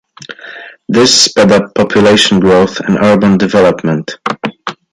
This 0.89 1.25
sped 1.25 1.51
up 1.51 1.75
population 1.75 2.39
growth 2.39 2.79
and 2.79 2.97
urban 2.97 3.37
development. 3.37 4.17